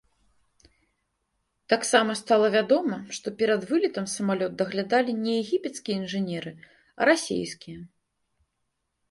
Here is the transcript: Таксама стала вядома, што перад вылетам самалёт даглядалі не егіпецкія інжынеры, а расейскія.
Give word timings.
Таксама 1.73 2.15
стала 2.21 2.47
вядома, 2.55 2.97
што 3.17 3.27
перад 3.43 3.61
вылетам 3.73 4.09
самалёт 4.15 4.57
даглядалі 4.63 5.11
не 5.23 5.37
егіпецкія 5.43 5.95
інжынеры, 6.01 6.51
а 6.59 7.01
расейскія. 7.13 7.79